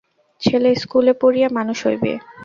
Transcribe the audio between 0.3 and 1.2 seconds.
ছেলে স্কুলে